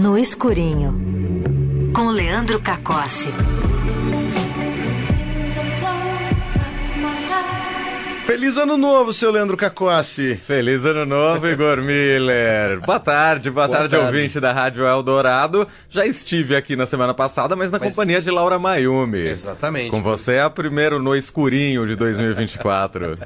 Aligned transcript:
No 0.00 0.16
Escurinho, 0.16 1.92
com 1.94 2.08
Leandro 2.08 2.58
Cacossi. 2.58 3.30
Feliz 8.24 8.56
ano 8.56 8.78
novo, 8.78 9.12
seu 9.12 9.30
Leandro 9.30 9.58
Cacossi. 9.58 10.36
Feliz 10.36 10.86
ano 10.86 11.04
novo, 11.04 11.46
Igor 11.46 11.82
Miller. 11.84 12.80
Boa 12.80 12.98
tarde, 12.98 13.50
boa, 13.50 13.66
boa 13.66 13.76
tarde, 13.76 13.94
tarde, 13.94 14.06
ouvinte 14.06 14.40
da 14.40 14.52
Rádio 14.52 14.86
Eldorado. 14.86 15.68
Já 15.90 16.06
estive 16.06 16.56
aqui 16.56 16.74
na 16.76 16.86
semana 16.86 17.12
passada, 17.12 17.54
mas 17.54 17.70
na 17.70 17.78
mas... 17.78 17.90
companhia 17.90 18.22
de 18.22 18.30
Laura 18.30 18.58
Mayumi. 18.58 19.18
Exatamente. 19.18 19.90
Com 19.90 20.00
você 20.00 20.36
é 20.36 20.40
a 20.40 20.48
primeiro 20.48 20.98
no 20.98 21.14
escurinho 21.14 21.86
de 21.86 21.94
2024. 21.94 23.18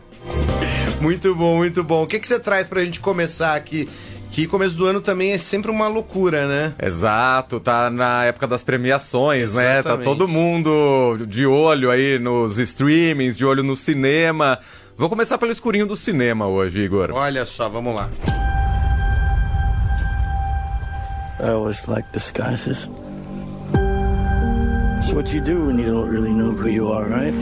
muito 1.01 1.37
bom, 1.37 1.59
muito 1.59 1.85
bom. 1.85 2.03
O 2.03 2.07
que, 2.09 2.19
que 2.19 2.27
você 2.27 2.41
traz 2.41 2.67
pra 2.67 2.85
gente 2.85 2.99
começar 2.99 3.55
aqui 3.55 3.89
que 4.35 4.49
começo 4.49 4.75
do 4.75 4.85
ano 4.85 5.01
também 5.01 5.31
é 5.31 5.39
sempre 5.39 5.71
uma 5.71 5.87
loucura, 5.87 6.49
né? 6.49 6.75
Exato, 6.83 7.61
tá 7.61 7.89
na 7.89 8.25
época 8.25 8.49
das 8.49 8.65
premiações, 8.65 9.45
Exatamente. 9.45 9.77
né? 9.77 9.83
Tá 9.85 9.97
todo 9.99 10.27
mundo 10.27 11.25
de 11.29 11.47
olho 11.47 11.89
aí 11.89 12.19
nos 12.19 12.59
streamings, 12.59 13.37
de 13.37 13.47
olho 13.47 13.63
no 13.63 13.77
cinema. 13.77 14.59
Vou 14.99 15.09
começar 15.09 15.39
pelo 15.39 15.53
escurinho 15.53 15.87
do 15.87 15.95
cinema 15.95 16.49
hoje, 16.49 16.81
Igor. 16.83 17.13
Olha 17.13 17.45
só, 17.45 17.69
vamos 17.69 17.95
lá. 17.95 18.11
I 21.39 21.51
always 21.51 21.87
like 21.87 22.09
disguises. 22.13 22.89
It's 24.99 25.13
what 25.13 25.33
you 25.33 25.41
do 25.41 25.67
when 25.67 25.79
you 25.79 25.93
don't 25.93 26.11
really 26.11 26.35
know 26.35 26.51
who 26.51 26.69
you 26.69 26.93
are, 26.93 27.09
right? 27.09 27.33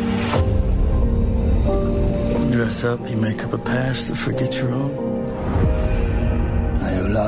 You 2.38 2.50
dress 2.50 2.84
up, 2.84 3.00
you 3.10 3.16
make 3.16 3.42
up 3.42 3.54
a 3.54 3.58
past 3.58 4.08
to 4.08 4.14
forget 4.14 4.58
your 4.58 4.70
own. 4.74 5.11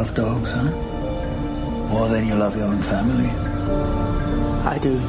Love 0.05 0.17
dogs, 0.17 0.51
huh? 0.51 0.71
More 1.89 2.09
than 2.11 2.29
you 2.29 2.35
love 2.35 2.55
your 2.59 2.67
own 2.67 2.77
family? 2.77 3.31
I 4.67 4.79
do. 4.79 5.01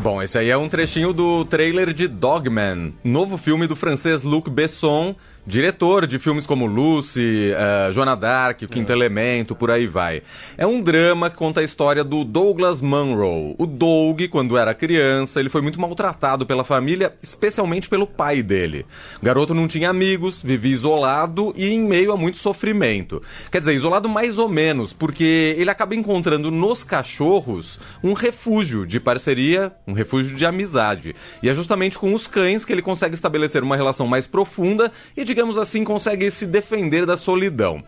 Bom, 0.00 0.22
esse 0.22 0.38
aí 0.38 0.50
é 0.50 0.56
um 0.56 0.68
trechinho 0.68 1.12
do 1.12 1.44
trailer 1.44 1.92
de 1.92 2.06
Dogman, 2.06 2.94
novo 3.02 3.36
filme 3.36 3.66
do 3.66 3.74
francês 3.74 4.22
Luc 4.22 4.48
Besson, 4.48 5.16
diretor 5.48 6.06
de 6.06 6.18
filmes 6.18 6.44
como 6.46 6.66
Lucy, 6.66 7.52
uh, 7.54 7.90
Joana 7.90 8.14
Dark, 8.14 8.60
O 8.60 8.68
Quinto 8.68 8.92
é. 8.92 8.94
Elemento, 8.94 9.54
por 9.54 9.70
aí 9.70 9.86
vai. 9.86 10.22
É 10.58 10.66
um 10.66 10.82
drama 10.82 11.30
que 11.30 11.36
conta 11.36 11.60
a 11.60 11.64
história 11.64 12.04
do 12.04 12.22
Douglas 12.22 12.82
Munro. 12.82 13.54
O 13.56 13.66
Doug, 13.66 14.20
quando 14.30 14.58
era 14.58 14.74
criança, 14.74 15.40
ele 15.40 15.48
foi 15.48 15.62
muito 15.62 15.80
maltratado 15.80 16.44
pela 16.44 16.64
família, 16.64 17.14
especialmente 17.22 17.88
pelo 17.88 18.06
pai 18.06 18.42
dele. 18.42 18.84
O 19.22 19.24
garoto 19.24 19.54
não 19.54 19.66
tinha 19.66 19.88
amigos, 19.88 20.42
vivia 20.42 20.70
isolado 20.70 21.54
e 21.56 21.70
em 21.70 21.80
meio 21.80 22.12
a 22.12 22.16
muito 22.16 22.36
sofrimento. 22.36 23.22
Quer 23.50 23.60
dizer, 23.60 23.72
isolado 23.72 24.06
mais 24.06 24.36
ou 24.36 24.50
menos, 24.50 24.92
porque 24.92 25.54
ele 25.56 25.70
acaba 25.70 25.94
encontrando 25.94 26.50
nos 26.50 26.84
cachorros 26.84 27.80
um 28.04 28.12
refúgio 28.12 28.86
de 28.86 29.00
parceria, 29.00 29.72
um 29.86 29.94
refúgio 29.94 30.36
de 30.36 30.44
amizade. 30.44 31.16
E 31.42 31.48
é 31.48 31.54
justamente 31.54 31.98
com 31.98 32.12
os 32.12 32.26
cães 32.26 32.66
que 32.66 32.72
ele 32.72 32.82
consegue 32.82 33.14
estabelecer 33.14 33.62
uma 33.62 33.76
relação 33.76 34.06
mais 34.06 34.26
profunda 34.26 34.92
e 35.16 35.24
de 35.24 35.37
digamos 35.38 35.56
assim, 35.56 35.84
consegue 35.84 36.28
se 36.32 36.44
defender 36.44 37.06
da 37.06 37.16
solidão. 37.16 37.84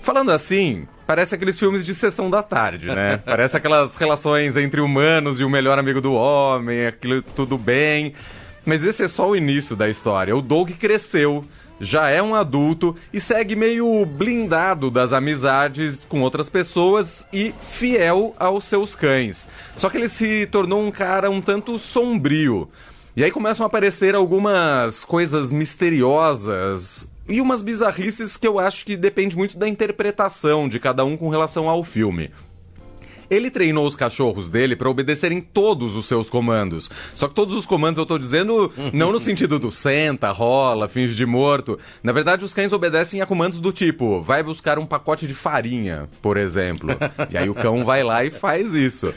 Falando 0.00 0.32
assim, 0.32 0.88
parece 1.06 1.34
aqueles 1.34 1.58
filmes 1.58 1.84
de 1.84 1.94
sessão 1.94 2.30
da 2.30 2.42
tarde, 2.42 2.86
né? 2.86 3.18
Parece 3.26 3.54
aquelas 3.58 3.94
relações 3.96 4.56
entre 4.56 4.80
humanos 4.80 5.38
e 5.38 5.44
o 5.44 5.50
melhor 5.50 5.78
amigo 5.78 6.00
do 6.00 6.14
homem, 6.14 6.86
aquilo 6.86 7.20
tudo 7.20 7.58
bem. 7.58 8.14
Mas 8.64 8.86
esse 8.86 9.02
é 9.02 9.08
só 9.08 9.28
o 9.28 9.36
início 9.36 9.76
da 9.76 9.86
história. 9.86 10.34
O 10.34 10.40
Doug 10.40 10.70
cresceu, 10.70 11.44
já 11.78 12.08
é 12.08 12.22
um 12.22 12.34
adulto 12.34 12.96
e 13.12 13.20
segue 13.20 13.54
meio 13.54 14.06
blindado 14.06 14.90
das 14.90 15.12
amizades 15.12 16.06
com 16.08 16.22
outras 16.22 16.48
pessoas 16.48 17.26
e 17.30 17.52
fiel 17.70 18.34
aos 18.38 18.64
seus 18.64 18.94
cães. 18.94 19.46
Só 19.76 19.90
que 19.90 19.98
ele 19.98 20.08
se 20.08 20.46
tornou 20.46 20.82
um 20.82 20.90
cara 20.90 21.30
um 21.30 21.42
tanto 21.42 21.78
sombrio. 21.78 22.70
E 23.16 23.22
aí 23.22 23.30
começam 23.30 23.62
a 23.64 23.68
aparecer 23.68 24.16
algumas 24.16 25.04
coisas 25.04 25.52
misteriosas 25.52 27.08
e 27.28 27.40
umas 27.40 27.62
bizarrices 27.62 28.36
que 28.36 28.46
eu 28.46 28.58
acho 28.58 28.84
que 28.84 28.96
depende 28.96 29.36
muito 29.36 29.56
da 29.56 29.68
interpretação 29.68 30.68
de 30.68 30.80
cada 30.80 31.04
um 31.04 31.16
com 31.16 31.28
relação 31.28 31.68
ao 31.68 31.84
filme. 31.84 32.32
Ele 33.30 33.50
treinou 33.50 33.86
os 33.86 33.96
cachorros 33.96 34.48
dele 34.48 34.76
para 34.76 34.90
obedecerem 34.90 35.40
todos 35.40 35.96
os 35.96 36.06
seus 36.06 36.28
comandos. 36.28 36.90
Só 37.14 37.28
que 37.28 37.34
todos 37.34 37.54
os 37.54 37.66
comandos 37.66 37.98
eu 37.98 38.06
tô 38.06 38.18
dizendo 38.18 38.72
não 38.92 39.12
no 39.12 39.20
sentido 39.20 39.58
do 39.58 39.70
senta, 39.70 40.30
rola, 40.30 40.88
finge 40.88 41.14
de 41.14 41.26
morto. 41.26 41.78
Na 42.02 42.12
verdade, 42.12 42.44
os 42.44 42.54
cães 42.54 42.72
obedecem 42.72 43.20
a 43.20 43.26
comandos 43.26 43.60
do 43.60 43.72
tipo: 43.72 44.22
vai 44.22 44.42
buscar 44.42 44.78
um 44.78 44.86
pacote 44.86 45.26
de 45.26 45.34
farinha, 45.34 46.08
por 46.20 46.36
exemplo. 46.36 46.90
E 47.30 47.36
aí 47.36 47.48
o 47.48 47.54
cão 47.54 47.84
vai 47.84 48.02
lá 48.02 48.24
e 48.24 48.30
faz 48.30 48.74
isso. 48.74 49.12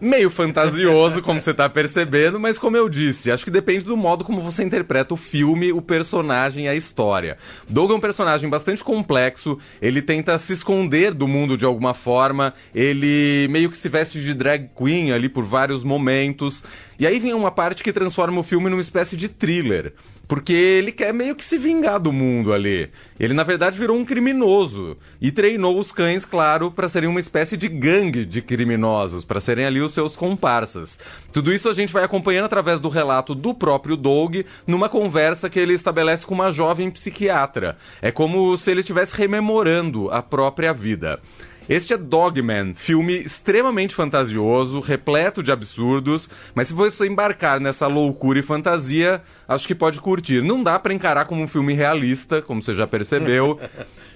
Meio 0.00 0.30
fantasioso, 0.30 1.22
como 1.22 1.40
você 1.40 1.54
tá 1.54 1.68
percebendo, 1.68 2.38
mas 2.38 2.58
como 2.58 2.76
eu 2.76 2.88
disse, 2.88 3.30
acho 3.30 3.44
que 3.44 3.50
depende 3.50 3.84
do 3.84 3.96
modo 3.96 4.24
como 4.24 4.40
você 4.40 4.62
interpreta 4.62 5.14
o 5.14 5.16
filme, 5.16 5.72
o 5.72 5.80
personagem 5.80 6.66
e 6.66 6.68
a 6.68 6.74
história. 6.74 7.36
Doug 7.68 7.90
é 7.90 7.94
um 7.94 8.00
personagem 8.00 8.48
bastante 8.48 8.82
complexo, 8.82 9.58
ele 9.80 10.02
tenta 10.02 10.36
se 10.38 10.52
esconder 10.52 11.12
do 11.12 11.28
mundo 11.28 11.56
de 11.56 11.64
alguma 11.64 11.94
forma, 11.94 12.54
ele 12.74 13.43
meio 13.48 13.70
que 13.70 13.76
se 13.76 13.88
veste 13.88 14.20
de 14.20 14.34
drag 14.34 14.70
queen 14.76 15.12
ali 15.12 15.28
por 15.28 15.44
vários 15.44 15.84
momentos. 15.84 16.62
E 16.98 17.06
aí 17.06 17.18
vem 17.18 17.34
uma 17.34 17.50
parte 17.50 17.82
que 17.82 17.92
transforma 17.92 18.40
o 18.40 18.44
filme 18.44 18.70
numa 18.70 18.82
espécie 18.82 19.16
de 19.16 19.28
thriller. 19.28 19.92
Porque 20.26 20.52
ele 20.52 20.90
quer 20.90 21.12
meio 21.12 21.34
que 21.34 21.44
se 21.44 21.58
vingar 21.58 22.00
do 22.00 22.12
mundo 22.12 22.52
ali. 22.52 22.88
Ele, 23.20 23.34
na 23.34 23.42
verdade, 23.42 23.78
virou 23.78 23.96
um 23.96 24.04
criminoso. 24.04 24.96
E 25.20 25.30
treinou 25.30 25.78
os 25.78 25.92
cães, 25.92 26.24
claro, 26.24 26.70
para 26.70 26.88
serem 26.88 27.10
uma 27.10 27.20
espécie 27.20 27.56
de 27.56 27.68
gangue 27.68 28.24
de 28.24 28.40
criminosos, 28.40 29.24
para 29.24 29.40
serem 29.40 29.66
ali 29.66 29.80
os 29.80 29.92
seus 29.92 30.16
comparsas. 30.16 30.98
Tudo 31.32 31.52
isso 31.52 31.68
a 31.68 31.74
gente 31.74 31.92
vai 31.92 32.04
acompanhando 32.04 32.46
através 32.46 32.80
do 32.80 32.88
relato 32.88 33.34
do 33.34 33.52
próprio 33.52 33.96
Doug, 33.96 34.36
numa 34.66 34.88
conversa 34.88 35.50
que 35.50 35.60
ele 35.60 35.74
estabelece 35.74 36.24
com 36.24 36.34
uma 36.34 36.50
jovem 36.50 36.90
psiquiatra. 36.90 37.76
É 38.00 38.10
como 38.10 38.56
se 38.56 38.70
ele 38.70 38.80
estivesse 38.80 39.14
rememorando 39.14 40.10
a 40.10 40.22
própria 40.22 40.72
vida. 40.72 41.20
Este 41.66 41.94
é 41.94 41.96
Dogman, 41.96 42.74
filme 42.74 43.14
extremamente 43.14 43.94
fantasioso, 43.94 44.80
repleto 44.80 45.42
de 45.42 45.50
absurdos, 45.50 46.28
mas 46.54 46.68
se 46.68 46.74
você 46.74 47.06
embarcar 47.06 47.58
nessa 47.58 47.86
loucura 47.86 48.38
e 48.38 48.42
fantasia, 48.42 49.22
acho 49.48 49.66
que 49.66 49.74
pode 49.74 49.98
curtir. 49.98 50.42
Não 50.42 50.62
dá 50.62 50.78
para 50.78 50.92
encarar 50.92 51.24
como 51.24 51.42
um 51.42 51.48
filme 51.48 51.72
realista, 51.72 52.42
como 52.42 52.62
você 52.62 52.74
já 52.74 52.86
percebeu. 52.86 53.58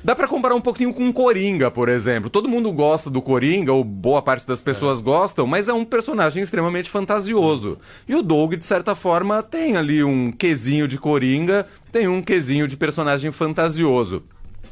Dá 0.04 0.14
para 0.14 0.28
comparar 0.28 0.54
um 0.54 0.60
pouquinho 0.60 0.94
com 0.94 1.12
Coringa, 1.12 1.72
por 1.72 1.88
exemplo. 1.88 2.30
Todo 2.30 2.48
mundo 2.48 2.70
gosta 2.70 3.10
do 3.10 3.20
Coringa, 3.20 3.72
ou 3.72 3.82
boa 3.82 4.22
parte 4.22 4.46
das 4.46 4.60
pessoas 4.60 5.00
é. 5.00 5.02
gostam, 5.02 5.44
mas 5.44 5.66
é 5.66 5.72
um 5.72 5.84
personagem 5.84 6.40
extremamente 6.40 6.88
fantasioso. 6.88 7.78
E 8.08 8.14
o 8.14 8.22
Doug, 8.22 8.54
de 8.54 8.64
certa 8.64 8.94
forma, 8.94 9.42
tem 9.42 9.76
ali 9.76 10.04
um 10.04 10.30
quesinho 10.30 10.86
de 10.86 10.98
Coringa, 10.98 11.66
tem 11.90 12.06
um 12.06 12.22
quesinho 12.22 12.68
de 12.68 12.76
personagem 12.76 13.32
fantasioso 13.32 14.22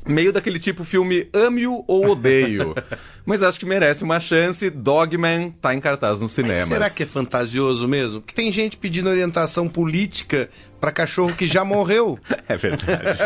meio 0.07 0.33
daquele 0.33 0.59
tipo 0.59 0.85
filme 0.85 1.29
ame-o 1.33 1.85
ou 1.87 2.11
odeio. 2.11 2.75
Mas 3.27 3.43
acho 3.43 3.59
que 3.59 3.67
merece 3.67 4.05
uma 4.05 4.21
chance. 4.21 4.71
Dogman 4.71 5.51
tá 5.61 5.75
em 5.75 5.81
cartaz 5.81 6.21
no 6.21 6.29
cinema. 6.29 6.67
Será 6.67 6.89
que 6.89 7.03
é 7.03 7.07
fantasioso 7.07 7.89
mesmo? 7.89 8.23
Que 8.23 8.33
tem 8.33 8.53
gente 8.53 8.77
pedindo 8.77 9.11
orientação 9.11 9.69
política 9.69 10.49
para 10.81 10.93
cachorro 10.93 11.35
que 11.35 11.47
já 11.47 11.65
morreu. 11.65 12.19
É 12.49 12.57
verdade. 12.57 13.19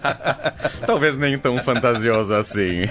Talvez 0.86 1.18
nem 1.18 1.38
tão 1.38 1.58
fantasioso 1.58 2.32
assim. 2.32 2.88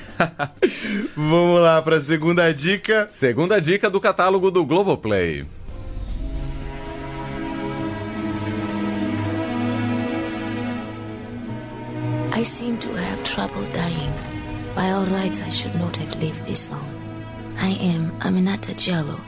Vamos 1.15 1.61
lá 1.61 1.81
para 1.81 1.95
a 1.95 2.01
segunda 2.01 2.53
dica. 2.53 3.07
Segunda 3.09 3.59
dica 3.59 3.89
do 3.89 3.99
catálogo 3.99 4.51
do 4.51 4.63
Globoplay. 4.63 5.47
I 12.37 12.43
seem 12.43 12.77
to 12.81 12.89
have 12.89 13.23
trouble 13.23 13.63
dying. 13.71 14.13
By 14.75 14.91
all 14.91 15.07
rights, 15.07 15.41
I 15.41 15.49
should 15.49 15.73
not 15.73 15.97
have 15.97 16.21
lived 16.21 16.45
this 16.45 16.69
long. 16.69 16.87
I 17.57 17.69
am 17.69 18.11
Aminata 18.19 18.75
Jallo. 18.75 19.19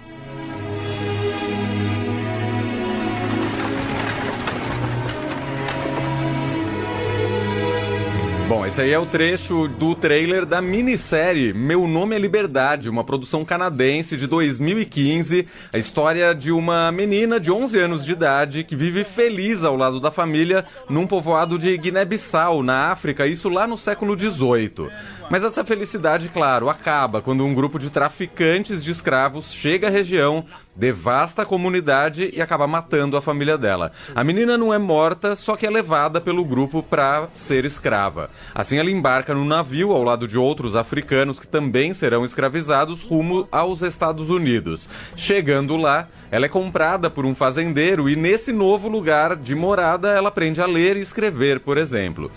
Bom, 8.50 8.66
esse 8.66 8.81
aí 8.81 8.92
é 8.92 8.98
o 8.98 9.06
trecho 9.06 9.68
do 9.68 9.94
trailer 9.94 10.44
da 10.44 10.60
minissérie 10.60 11.54
Meu 11.54 11.88
Nome 11.88 12.16
é 12.16 12.18
Liberdade, 12.18 12.90
uma 12.90 13.04
produção 13.04 13.46
canadense 13.46 14.18
de 14.18 14.25
2015. 14.25 15.46
A 15.72 15.78
história 15.78 16.34
de 16.34 16.51
uma 16.51 16.92
menina 16.92 17.40
de 17.40 17.51
11 17.51 17.78
anos 17.78 18.04
de 18.04 18.12
idade 18.12 18.63
que 18.63 18.75
vive 18.75 19.04
feliz 19.04 19.63
ao 19.63 19.75
lado 19.75 20.00
da 20.00 20.10
família 20.10 20.66
num 20.90 21.06
povoado 21.06 21.60
de 21.60 21.78
Guiné-Bissau, 21.78 22.63
na 22.63 22.90
África, 22.90 23.28
isso 23.28 23.50
lá 23.50 23.68
no 23.68 23.78
século 23.78 24.18
XVIII. 24.18 24.90
Mas 25.30 25.44
essa 25.44 25.63
felicidade, 25.63 26.28
claro, 26.30 26.69
acaba 26.69 27.22
quando 27.22 27.45
um 27.45 27.54
grupo 27.54 27.78
de 27.78 27.92
traficantes 27.92 28.84
de 28.84 28.90
escravos 28.90 29.54
chega 29.54 29.90
à 29.90 29.92
região 29.92 30.44
devasta 30.80 31.42
a 31.42 31.46
comunidade 31.46 32.31
e 32.34 32.42
acaba 32.42 32.66
matando 32.66 33.18
a 33.18 33.22
família 33.22 33.58
dela. 33.58 33.92
A 34.16 34.24
menina 34.24 34.58
não 34.58 34.74
é 34.74 34.78
morta, 34.78 35.36
só 35.36 35.58
que 35.58 35.68
é 35.68 35.70
levada 35.70 36.22
pelo 36.22 36.46
grupo 36.46 36.81
para 36.81 37.28
ser 37.34 37.66
escrava. 37.66 38.30
Assim 38.56 38.78
ela 38.78 38.90
embarca 38.90 39.36
no 39.36 39.44
navio 39.44 39.92
ao 39.92 40.02
lado 40.02 40.26
de 40.26 40.38
outros 40.38 40.78
africanos 40.78 41.38
que 41.38 41.48
também 41.48 41.94
serão 41.94 42.24
escravizados 42.24 43.04
rumo 43.04 43.46
aos 43.52 43.81
Estados 43.81 44.30
Unidos. 44.30 44.88
Chegando 45.18 45.76
lá, 45.76 46.08
ela 46.31 46.46
é 46.46 46.50
comprada 46.50 47.10
por 47.10 47.26
um 47.26 47.36
fazendeiro 47.36 48.10
e 48.10 48.16
nesse 48.16 48.54
novo 48.54 48.88
lugar 48.88 49.36
de 49.36 49.54
morada 49.56 50.10
ela 50.10 50.30
aprende 50.30 50.62
a 50.62 50.66
ler 50.66 50.96
e 50.96 51.02
escrever, 51.02 51.60
por 51.60 51.78
exemplo. 51.78 52.31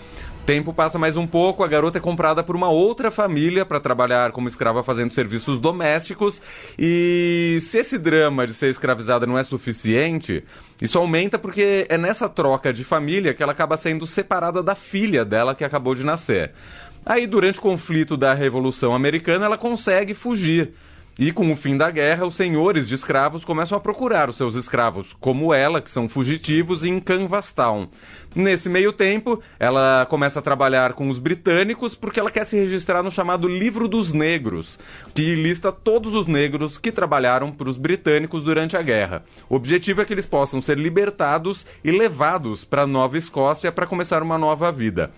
Tempo 0.45 0.73
passa 0.73 0.99
mais 0.99 1.15
um 1.15 1.25
pouco, 1.25 1.63
a 1.63 1.67
garota 1.69 1.99
é 1.99 2.01
comprada 2.01 2.43
por 2.43 2.53
uma 2.53 2.69
outra 2.69 3.09
família 3.09 3.65
para 3.65 3.79
trabalhar 3.79 4.33
como 4.33 4.49
escrava 4.49 4.83
fazendo 4.83 5.13
serviços 5.13 5.57
domésticos. 5.57 6.41
E 6.77 7.59
se 7.61 7.77
esse 7.77 7.97
drama 7.97 8.45
de 8.45 8.53
ser 8.53 8.69
escravizada 8.69 9.25
não 9.25 9.37
é 9.37 9.43
suficiente, 9.43 10.43
isso 10.81 10.99
aumenta 10.99 11.39
porque 11.39 11.85
é 11.87 11.97
nessa 11.97 12.27
troca 12.27 12.73
de 12.73 12.83
família 12.83 13.33
que 13.33 13.41
ela 13.41 13.53
acaba 13.53 13.77
sendo 13.77 14.05
separada 14.05 14.61
da 14.61 14.75
filha 14.75 15.23
dela 15.23 15.55
que 15.55 15.63
acabou 15.63 15.95
de 15.95 16.03
nascer. 16.03 16.51
Aí, 17.05 17.25
durante 17.25 17.59
o 17.59 17.61
conflito 17.61 18.17
da 18.17 18.33
Revolução 18.33 18.93
Americana, 18.93 19.45
ela 19.45 19.57
consegue 19.57 20.13
fugir. 20.13 20.73
E 21.17 21.31
com 21.31 21.51
o 21.51 21.55
fim 21.55 21.77
da 21.77 21.91
guerra, 21.91 22.25
os 22.25 22.33
senhores 22.33 22.87
de 22.87 22.95
escravos 22.95 23.45
começam 23.45 23.77
a 23.77 23.81
procurar 23.81 24.31
os 24.31 24.35
seus 24.35 24.55
escravos, 24.55 25.15
como 25.19 25.53
ela, 25.53 25.79
que 25.79 25.89
são 25.89 26.09
fugitivos, 26.09 26.83
em 26.83 26.99
Canvastown. 26.99 27.87
Nesse 28.35 28.67
meio 28.67 28.91
tempo, 28.91 29.39
ela 29.59 30.07
começa 30.09 30.39
a 30.39 30.41
trabalhar 30.41 30.93
com 30.93 31.07
os 31.07 31.19
britânicos 31.19 31.93
porque 31.93 32.19
ela 32.19 32.31
quer 32.31 32.45
se 32.45 32.55
registrar 32.55 33.03
no 33.03 33.11
chamado 33.11 33.47
Livro 33.47 33.87
dos 33.87 34.11
Negros, 34.11 34.79
que 35.13 35.35
lista 35.35 35.71
todos 35.71 36.15
os 36.15 36.25
negros 36.25 36.79
que 36.79 36.91
trabalharam 36.91 37.51
para 37.51 37.69
os 37.69 37.77
britânicos 37.77 38.43
durante 38.43 38.75
a 38.75 38.81
guerra. 38.81 39.23
O 39.47 39.55
objetivo 39.55 40.01
é 40.01 40.05
que 40.05 40.13
eles 40.13 40.25
possam 40.25 40.63
ser 40.63 40.79
libertados 40.79 41.63
e 41.83 41.91
levados 41.91 42.65
para 42.65 42.87
Nova 42.87 43.19
Escócia 43.19 43.71
para 43.71 43.85
começar 43.85 44.23
uma 44.23 44.39
nova 44.39 44.71
vida. 44.71 45.11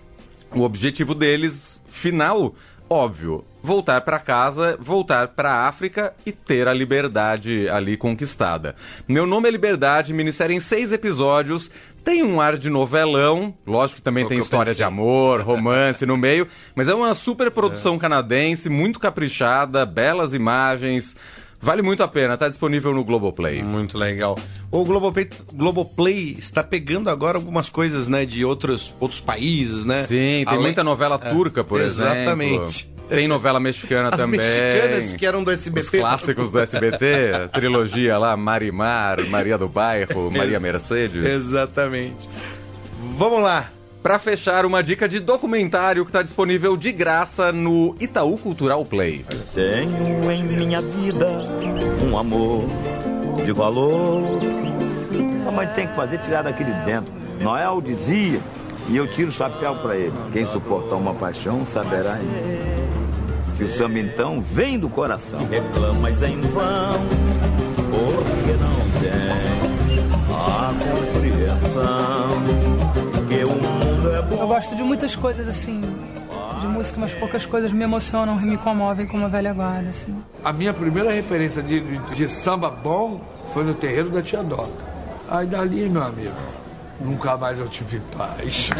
O 0.53 0.61
objetivo 0.61 1.15
deles, 1.15 1.81
final, 1.87 2.53
óbvio, 2.89 3.45
voltar 3.65 4.01
para 4.01 4.19
casa, 4.19 4.77
voltar 4.79 5.29
para 5.29 5.51
a 5.51 5.67
África 5.67 6.13
e 6.25 6.31
ter 6.31 6.67
a 6.67 6.73
liberdade 6.73 7.67
ali 7.67 7.97
conquistada. 7.97 8.75
Meu 9.07 9.25
nome 9.25 9.49
é 9.49 9.51
Liberdade, 9.51 10.13
minissérie 10.13 10.55
em 10.55 10.59
seis 10.59 10.93
episódios. 10.93 11.71
Tem 12.03 12.23
um 12.23 12.39
ar 12.39 12.55
de 12.55 12.69
novelão, 12.69 13.55
lógico 13.65 13.97
que 13.97 14.01
também 14.03 14.27
tem 14.27 14.37
história 14.37 14.75
de 14.75 14.83
amor, 14.83 15.41
romance 15.41 16.05
no 16.05 16.15
meio, 16.15 16.47
mas 16.75 16.87
é 16.87 16.93
uma 16.93 17.15
super 17.15 17.49
produção 17.49 17.95
é. 17.95 17.97
canadense, 17.97 18.69
muito 18.69 18.99
caprichada, 18.99 19.83
belas 19.85 20.33
imagens. 20.35 21.15
Vale 21.59 21.81
muito 21.81 22.03
a 22.03 22.07
pena, 22.07 22.35
está 22.35 22.47
disponível 22.47 22.93
no 22.93 23.03
Globoplay. 23.03 23.63
Muito 23.63 23.97
legal. 23.97 24.37
O 24.69 24.85
Globoplay, 24.85 25.27
Globoplay 25.51 26.35
está 26.37 26.63
pegando 26.63 27.09
agora 27.09 27.39
algumas 27.39 27.69
coisas, 27.69 28.07
né, 28.07 28.23
de 28.23 28.45
outros, 28.45 28.93
outros 28.99 29.19
países, 29.19 29.83
né? 29.83 30.03
Sim, 30.03 30.15
tem 30.15 30.45
Além... 30.45 30.61
muita 30.61 30.83
novela 30.83 31.19
é, 31.19 31.31
turca, 31.31 31.63
por 31.63 31.81
exatamente. 31.81 32.19
exemplo. 32.19 32.63
Exatamente. 32.65 32.94
Tem 33.09 33.27
novela 33.27 33.59
mexicana 33.59 34.09
As 34.09 34.17
também. 34.17 34.39
mexicanas 34.39 35.13
que 35.13 35.25
eram 35.25 35.43
do 35.43 35.51
SBT. 35.51 35.81
Os 35.81 35.89
clássicos 35.89 36.51
do 36.51 36.59
SBT, 36.59 37.31
a 37.45 37.47
trilogia 37.53 38.17
lá, 38.17 38.35
Marimar, 38.35 39.25
Maria 39.27 39.57
do 39.57 39.67
Bairro, 39.67 40.31
Maria 40.31 40.59
Mercedes. 40.59 41.25
Exatamente. 41.25 42.27
Vamos 43.17 43.41
lá. 43.41 43.69
Para 44.01 44.19
fechar, 44.19 44.65
uma 44.67 44.83
dica 44.83 45.09
de 45.09 45.19
documentário 45.19 46.05
que 46.05 46.09
está 46.09 46.21
disponível 46.21 46.77
de 46.77 46.91
graça 46.91 47.51
no 47.51 47.95
Itaú 47.99 48.37
Cultural 48.37 48.85
Play. 48.85 49.25
Tenho 49.53 50.31
em 50.31 50.43
minha 50.43 50.79
vida 50.79 51.27
um 52.03 52.15
amor 52.15 52.65
de 53.43 53.51
valor. 53.51 54.21
A 55.47 55.51
mãe 55.51 55.67
tem 55.69 55.87
que 55.87 55.95
fazer 55.95 56.19
tirar 56.19 56.43
daquele 56.43 56.71
dentro. 56.85 57.11
Noel 57.39 57.81
dizia, 57.81 58.39
e 58.89 58.95
eu 58.95 59.07
tiro 59.09 59.29
o 59.29 59.31
chapéu 59.31 59.75
para 59.77 59.95
ele. 59.95 60.13
Quem 60.31 60.45
suportar 60.47 60.95
uma 60.95 61.15
paixão 61.15 61.65
saberá 61.65 62.19
que 63.55 63.63
o 63.63 63.69
samba 63.69 63.99
então 63.99 64.41
vem 64.41 64.77
do 64.77 64.89
coração. 64.89 65.39
Reclamas 65.47 66.21
em 66.21 66.41
vão, 66.41 66.93
porque 67.89 68.51
não 68.59 68.75
tem 68.99 69.55
a 70.29 70.73
compreensão 71.13 72.43
que 73.27 73.43
o 73.43 73.49
mundo 73.49 74.13
é 74.13 74.21
bom. 74.21 74.35
Eu 74.41 74.47
gosto 74.47 74.75
de 74.75 74.83
muitas 74.83 75.15
coisas 75.15 75.47
assim, 75.47 75.81
de 76.59 76.67
música, 76.67 76.99
mas 76.99 77.13
poucas 77.13 77.45
coisas 77.45 77.71
me 77.71 77.83
emocionam, 77.83 78.35
me 78.35 78.57
comovem 78.57 79.07
como 79.07 79.25
a 79.25 79.29
velha 79.29 79.53
guarda. 79.53 79.89
Assim. 79.89 80.15
A 80.43 80.51
minha 80.51 80.73
primeira 80.73 81.11
referência 81.11 81.61
de, 81.63 81.79
de, 81.79 82.15
de 82.15 82.29
samba 82.29 82.69
bom 82.69 83.21
foi 83.53 83.63
no 83.63 83.73
terreiro 83.73 84.09
da 84.09 84.21
Tia 84.21 84.43
Dota. 84.43 84.95
Aí 85.29 85.47
dali, 85.47 85.89
meu 85.89 86.03
amigo, 86.03 86.35
nunca 86.99 87.37
mais 87.37 87.57
eu 87.59 87.67
tive 87.67 88.01
paz. 88.15 88.69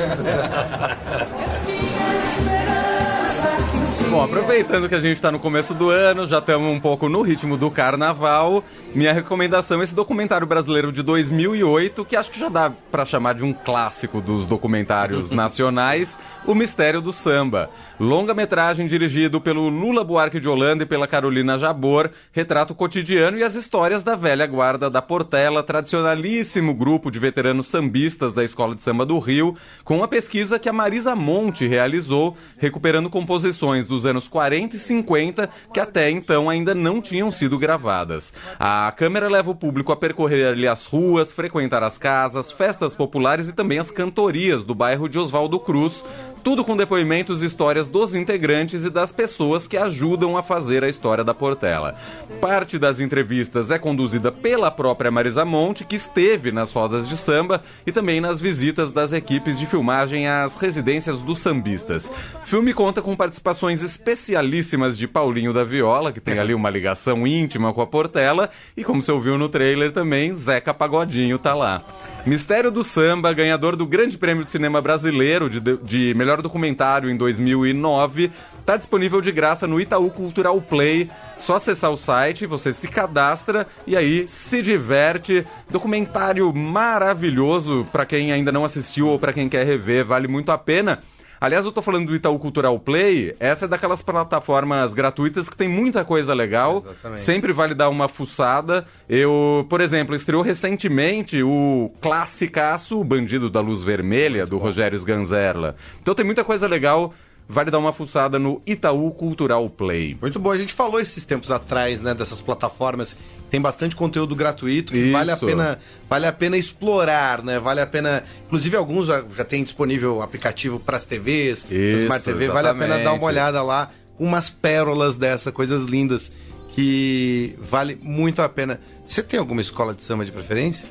Bom, 4.10 4.24
aproveitando 4.24 4.88
que 4.88 4.96
a 4.96 5.00
gente 5.00 5.16
está 5.16 5.31
no 5.31 5.40
começo 5.40 5.74
do 5.74 5.90
ano, 5.90 6.28
já 6.28 6.40
estamos 6.40 6.72
um 6.72 6.80
pouco 6.80 7.10
no 7.10 7.22
ritmo 7.22 7.57
do 7.57 7.69
carnaval, 7.69 8.63
minha 8.94 9.12
recomendação 9.12 9.81
é 9.81 9.84
esse 9.84 9.96
documentário 9.96 10.48
brasileiro 10.48 10.92
de 10.92 11.02
2008, 11.02 12.06
que 12.06 12.16
acho 12.16 12.31
que 12.31 12.40
já 12.40 12.48
dá 12.48 12.72
para 12.92 13.06
chamar 13.06 13.34
de 13.34 13.44
um 13.44 13.52
clássico 13.52 14.22
dos 14.22 14.46
documentários 14.48 15.31
nacionais, 15.36 16.18
O 16.46 16.54
Mistério 16.54 17.02
do 17.02 17.12
Samba. 17.12 17.69
Longa-metragem 18.00 18.88
dirigido 18.88 19.42
pelo 19.42 19.69
Lula 19.69 20.04
Buarque 20.04 20.40
de 20.40 20.48
Holanda 20.48 20.84
e 20.84 20.86
pela 20.86 21.08
Carolina 21.08 21.58
Jabor, 21.58 22.12
retrata 22.31 22.74
o 22.74 22.75
cotidiano 22.75 23.38
e 23.38 23.44
as 23.44 23.56
histórias 23.56 24.04
da 24.04 24.16
velha 24.16 24.46
guarda 24.46 24.90
da 24.90 25.01
Portela, 25.01 25.63
tradicionalíssimo 25.63 26.74
grupo 26.74 27.10
de 27.10 27.19
veteranos 27.19 27.68
sambistas 27.68 28.34
da 28.34 28.44
Escola 28.44 28.75
de 28.75 28.81
Samba 28.81 29.06
do 29.06 29.18
Rio, 29.18 29.56
com 29.84 29.98
uma 29.98 30.08
pesquisa 30.08 30.60
que 30.60 30.69
a 30.69 30.74
Marisa 30.74 31.16
Monte 31.16 31.66
realizou, 31.68 32.38
recuperando 32.58 33.10
composições 33.10 33.88
dos 33.96 34.06
anos 34.06 34.28
40 34.28 34.76
e 34.76 34.80
50 34.80 35.50
que 35.74 35.80
até 35.80 36.12
então 36.12 36.50
ainda 36.50 36.76
não 36.76 37.02
tinham 37.02 37.32
sido 37.32 37.58
gravadas. 37.58 38.34
A 38.60 38.92
câmera 38.92 39.30
leva 39.30 39.52
o 39.52 39.56
público 39.56 39.92
a 39.92 39.96
percorrer 39.96 40.48
ali 40.48 40.68
as 40.68 40.86
ruas, 40.86 41.32
frequentar 41.32 41.82
as 41.82 41.98
casas, 41.98 42.52
festas 42.52 42.94
populares 42.94 43.48
e 43.48 43.54
também 43.54 43.80
as 43.80 43.90
cantorias 43.90 44.64
do 44.64 44.76
bairro 44.76 45.08
de 45.08 45.18
Oswaldo 45.18 45.60
Cruz, 45.60 46.04
tudo 46.44 46.64
com 46.64 46.78
depoimentos 46.78 47.42
e 47.42 47.46
histórias 47.48 47.88
dos 47.88 48.14
integrantes 48.14 48.84
e 48.84 48.90
das 48.90 49.12
pessoas 49.12 49.66
que 49.66 49.78
ajudam 49.78 50.38
a 50.38 50.44
fazer 50.44 50.84
a 50.84 50.90
história 50.90 51.24
da 51.24 51.34
Portela. 51.34 51.96
Parte 52.40 52.78
das 52.78 53.00
entrevistas 53.00 53.72
é 53.72 53.80
conduzida 53.80 54.32
pela 54.32 54.70
própria 54.70 55.10
Marisa 55.10 55.44
Monte, 55.44 55.84
que 55.84 55.96
esteve 55.96 56.52
nas 56.52 56.72
rodas 56.72 57.08
de 57.08 57.18
samba 57.18 57.64
e 57.88 57.92
também 57.92 58.22
nas 58.22 58.40
visitas 58.40 58.92
das 58.92 59.12
equipes 59.12 59.58
de 59.58 59.66
filmagem 59.66 60.28
às 60.28 60.56
residências 60.56 61.20
dos 61.22 61.40
sambistas. 61.40 62.12
O 62.44 62.46
filme 62.46 62.74
conta 62.75 63.02
com 63.02 63.16
participações 63.16 63.82
especialíssimas 63.86 64.98
de 64.98 65.08
Paulinho 65.08 65.54
da 65.54 65.63
Viola, 65.63 66.12
que 66.12 66.20
tem 66.20 66.39
ali 66.39 66.54
uma 66.54 66.70
ligação 66.70 67.25
íntima 67.25 67.74
com 67.74 67.82
a 67.82 67.88
Portela, 67.88 68.50
e 68.75 68.84
como 68.84 69.01
você 69.01 69.12
ouviu 69.12 69.38
no 69.38 69.48
trailer 69.48 69.92
também, 69.92 70.34
Zeca 70.34 70.74
Pagodinho 70.74 71.38
tá 71.38 71.54
lá. 71.54 71.84
Mistério 72.25 72.72
do 72.72 72.84
Samba, 72.84 73.32
ganhador 73.32 73.75
do 73.75 73.86
Grande 73.86 74.18
Prêmio 74.18 74.44
de 74.44 74.50
Cinema 74.50 74.82
Brasileiro 74.82 75.48
de, 75.48 75.60
de 75.60 76.13
melhor 76.15 76.42
documentário 76.42 77.10
em 77.10 77.15
2009, 77.15 78.32
está 78.60 78.75
disponível 78.75 79.22
de 79.22 79.32
graça 79.32 79.68
no 79.68 79.80
Itaú 79.80 80.10
Cultural 80.10 80.60
Play. 80.60 81.10
Só 81.38 81.56
acessar 81.56 81.92
o 81.92 81.98
site, 81.98 82.48
você 82.48 82.74
se 82.74 82.88
cadastra 82.88 83.68
e 83.86 83.96
aí 83.96 84.27
se 84.27 84.63
diverte. 84.63 85.46
Documentário 85.70 86.51
maravilhoso 86.51 87.88
para 87.92 88.06
quem 88.08 88.32
ainda 88.32 88.51
não 88.51 88.65
assistiu 88.65 89.08
ou 89.08 89.20
para 89.20 89.32
quem 89.34 89.48
quer 89.48 89.63
rever, 89.65 90.04
vale 90.04 90.27
muito 90.27 90.51
a 90.51 90.58
pena. 90.58 91.04
Aliás, 91.39 91.65
eu 91.65 91.72
tô 91.72 91.82
falando 91.82 92.08
do 92.08 92.15
Itaú 92.15 92.39
Cultural 92.39 92.80
Play, 92.80 93.36
essa 93.39 93.65
é 93.65 93.68
daquelas 93.68 94.01
plataformas 94.01 94.94
gratuitas 94.94 95.50
que 95.50 95.56
tem 95.56 95.68
muita 95.68 96.06
coisa 96.06 96.34
legal. 96.34 96.77
Exatamente. 96.77 97.22
Sempre 97.22 97.54
vale 97.54 97.74
dar 97.74 97.89
uma 97.89 98.08
fuçada. 98.08 98.86
Eu, 99.08 99.65
por 99.70 99.82
exemplo, 99.82 100.15
estreou 100.15 100.42
recentemente 100.42 101.42
o 101.44 101.92
classicaço 102.01 103.04
Bandido 103.04 103.50
da 103.50 103.60
Luz 103.60 103.82
Vermelha, 103.82 104.39
Muito 104.39 104.50
do 104.51 104.58
bom. 104.58 104.63
Rogério 104.63 104.98
Sganzerla. 104.98 105.75
Então 106.01 106.15
tem 106.15 106.25
muita 106.25 106.44
coisa 106.44 106.68
legal 106.68 107.13
vale 107.48 107.70
dar 107.70 107.78
uma 107.78 107.94
fuçada 107.94 108.40
no 108.40 108.62
Itaú 108.66 109.12
Cultural 109.12 109.70
Play. 109.70 110.18
Muito 110.20 110.40
bom, 110.40 110.52
a 110.52 110.58
gente 110.58 110.74
falou 110.74 111.00
esses 111.00 111.24
tempos 111.25 111.52
atrás, 111.52 112.02
né, 112.02 112.14
dessas 112.14 112.42
plataformas, 112.42 113.18
tem 113.50 113.62
bastante 113.62 113.96
conteúdo 113.96 114.36
gratuito 114.36 114.92
que 114.92 115.00
Isso. 115.00 115.12
vale 115.12 115.32
a 115.32 115.38
pena, 115.38 115.80
vale 116.10 116.25
a 116.25 116.34
pena 116.34 116.58
explorar, 116.58 117.44
né? 117.44 117.60
Vale 117.60 117.80
a 117.82 117.88
pena, 117.88 118.24
inclusive 118.46 118.75
alguns 118.75 119.08
já, 119.08 119.24
já 119.36 119.46
tem 119.46 119.64
disponível 119.64 120.22
aplicativo 120.22 120.80
para 120.80 120.98
as 120.98 121.06
TVs, 121.06 121.66
Isso, 121.70 122.04
Smart 122.04 122.25
TV, 122.25 122.46
exatamente. 122.46 122.54
vale 122.54 122.68
a 122.68 122.74
pena 122.74 123.04
dar 123.04 123.14
uma 123.14 123.25
olhada 123.25 123.62
lá, 123.62 123.92
umas 124.20 124.50
pérolas 124.50 125.16
dessa, 125.18 125.52
coisas 125.52 125.84
lindas 125.84 126.32
que 126.74 127.58
vale 127.62 127.98
muito 128.02 128.42
a 128.42 128.50
pena. 128.50 128.82
Você 129.06 129.24
tem 129.24 129.40
alguma 129.40 129.62
escola 129.62 129.94
de 129.94 130.04
samba 130.04 130.25
de 130.25 130.32
preferência? 130.32 130.90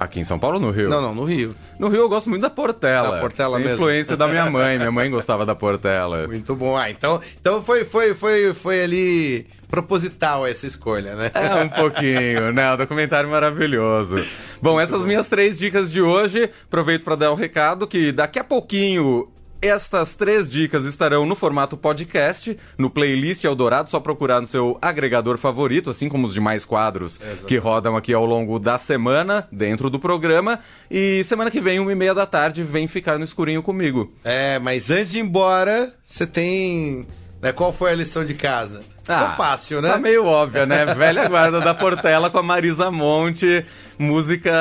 Aqui 0.00 0.18
em 0.18 0.24
São 0.24 0.38
Paulo 0.38 0.56
ou 0.56 0.62
no 0.62 0.70
Rio? 0.70 0.88
Não, 0.88 1.02
não, 1.02 1.14
no 1.14 1.24
Rio. 1.24 1.54
No 1.78 1.88
Rio 1.88 2.00
eu 2.00 2.08
gosto 2.08 2.30
muito 2.30 2.40
da 2.40 2.48
Portela. 2.48 3.10
Da 3.10 3.20
Portela 3.20 3.58
mesmo. 3.58 3.74
influência 3.74 4.16
da 4.16 4.26
minha 4.26 4.48
mãe. 4.48 4.78
Minha 4.78 4.90
mãe 4.90 5.10
gostava 5.10 5.44
da 5.44 5.54
Portela. 5.54 6.24
Muito 6.28 6.56
bom. 6.56 6.74
Ah, 6.74 6.90
então, 6.90 7.20
então 7.38 7.62
foi, 7.62 7.84
foi, 7.84 8.14
foi, 8.14 8.54
foi 8.54 8.82
ali 8.82 9.46
proposital 9.68 10.46
essa 10.46 10.66
escolha, 10.66 11.14
né? 11.14 11.30
É, 11.34 11.54
um 11.62 11.68
pouquinho, 11.68 12.50
né? 12.50 12.72
O 12.72 12.78
documentário 12.78 13.28
maravilhoso. 13.28 14.16
Bom, 14.62 14.80
essas 14.80 15.04
minhas 15.04 15.28
três 15.28 15.58
dicas 15.58 15.92
de 15.92 16.00
hoje. 16.00 16.50
Aproveito 16.64 17.04
para 17.04 17.16
dar 17.16 17.30
o 17.30 17.34
recado 17.34 17.86
que 17.86 18.10
daqui 18.10 18.38
a 18.38 18.44
pouquinho 18.44 19.28
estas 19.62 20.14
três 20.14 20.50
dicas 20.50 20.84
estarão 20.84 21.26
no 21.26 21.36
formato 21.36 21.76
podcast, 21.76 22.56
no 22.78 22.88
playlist 22.88 23.44
Eldorado, 23.44 23.90
só 23.90 24.00
procurar 24.00 24.40
no 24.40 24.46
seu 24.46 24.78
agregador 24.80 25.36
favorito, 25.38 25.90
assim 25.90 26.08
como 26.08 26.26
os 26.26 26.34
demais 26.34 26.64
quadros 26.64 27.16
Exatamente. 27.16 27.46
que 27.46 27.56
rodam 27.56 27.96
aqui 27.96 28.14
ao 28.14 28.24
longo 28.24 28.58
da 28.58 28.78
semana, 28.78 29.46
dentro 29.52 29.90
do 29.90 29.98
programa. 29.98 30.60
E 30.90 31.22
semana 31.24 31.50
que 31.50 31.60
vem, 31.60 31.78
uma 31.78 31.92
e 31.92 31.94
meia 31.94 32.14
da 32.14 32.26
tarde, 32.26 32.62
vem 32.62 32.88
ficar 32.88 33.18
no 33.18 33.24
escurinho 33.24 33.62
comigo. 33.62 34.12
É, 34.24 34.58
mas 34.58 34.90
antes 34.90 35.12
de 35.12 35.18
ir 35.18 35.22
embora, 35.22 35.94
você 36.04 36.26
tem. 36.26 37.06
Né, 37.42 37.52
qual 37.52 37.72
foi 37.72 37.90
a 37.92 37.94
lição 37.94 38.24
de 38.24 38.34
casa? 38.34 38.82
Ficou 39.18 39.36
fácil, 39.36 39.82
né? 39.82 39.90
Tá 39.90 39.98
meio 39.98 40.24
óbvia, 40.24 40.64
né? 40.64 40.86
Velha 40.94 41.28
guarda 41.28 41.60
da 41.60 41.74
Portela 41.74 42.30
com 42.30 42.38
a 42.38 42.42
Marisa 42.42 42.90
Monte, 42.90 43.64
música 43.98 44.52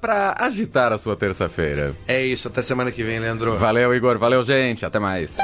pra 0.00 0.34
agitar 0.38 0.92
a 0.92 0.98
sua 0.98 1.16
terça-feira. 1.16 1.94
É 2.06 2.24
isso, 2.24 2.48
até 2.48 2.62
semana 2.62 2.90
que 2.90 3.02
vem, 3.02 3.18
Leandro. 3.18 3.56
Valeu, 3.56 3.94
Igor. 3.94 4.18
Valeu, 4.18 4.42
gente. 4.42 4.84
Até 4.84 4.98
mais. 4.98 5.36